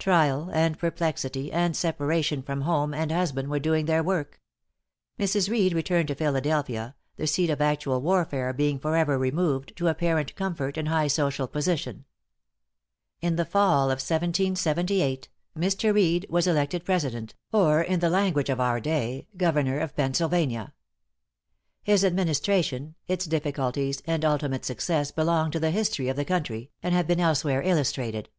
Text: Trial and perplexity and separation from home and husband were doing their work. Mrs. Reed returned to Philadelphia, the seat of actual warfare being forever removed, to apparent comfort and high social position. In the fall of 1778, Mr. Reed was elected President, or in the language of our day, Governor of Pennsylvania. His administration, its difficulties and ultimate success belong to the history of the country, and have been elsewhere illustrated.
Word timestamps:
Trial 0.00 0.50
and 0.52 0.76
perplexity 0.76 1.52
and 1.52 1.76
separation 1.76 2.42
from 2.42 2.62
home 2.62 2.92
and 2.92 3.12
husband 3.12 3.48
were 3.48 3.60
doing 3.60 3.86
their 3.86 4.02
work. 4.02 4.40
Mrs. 5.16 5.48
Reed 5.48 5.74
returned 5.74 6.08
to 6.08 6.16
Philadelphia, 6.16 6.96
the 7.14 7.28
seat 7.28 7.50
of 7.50 7.60
actual 7.60 8.00
warfare 8.00 8.52
being 8.52 8.80
forever 8.80 9.16
removed, 9.16 9.76
to 9.76 9.86
apparent 9.86 10.34
comfort 10.34 10.76
and 10.76 10.88
high 10.88 11.06
social 11.06 11.46
position. 11.46 12.04
In 13.20 13.36
the 13.36 13.44
fall 13.44 13.92
of 13.92 14.02
1778, 14.02 15.28
Mr. 15.56 15.94
Reed 15.94 16.26
was 16.28 16.48
elected 16.48 16.84
President, 16.84 17.36
or 17.52 17.80
in 17.80 18.00
the 18.00 18.10
language 18.10 18.50
of 18.50 18.58
our 18.58 18.80
day, 18.80 19.28
Governor 19.36 19.78
of 19.78 19.94
Pennsylvania. 19.94 20.74
His 21.84 22.04
administration, 22.04 22.96
its 23.06 23.24
difficulties 23.24 24.02
and 24.04 24.24
ultimate 24.24 24.64
success 24.64 25.12
belong 25.12 25.52
to 25.52 25.60
the 25.60 25.70
history 25.70 26.08
of 26.08 26.16
the 26.16 26.24
country, 26.24 26.72
and 26.82 26.92
have 26.92 27.06
been 27.06 27.20
elsewhere 27.20 27.62
illustrated. 27.62 28.30